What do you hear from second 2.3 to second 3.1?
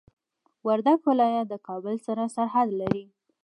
سرحد لري.